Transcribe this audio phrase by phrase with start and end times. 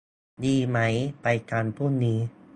[0.43, 0.77] ดีไหม
[1.21, 2.19] ไปกันพรุ่งนี้